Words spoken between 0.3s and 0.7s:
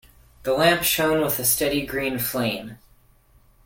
The